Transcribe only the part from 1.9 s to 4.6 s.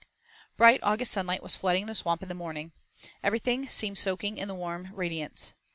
Swamp in the morning. Everything seemed soaking in the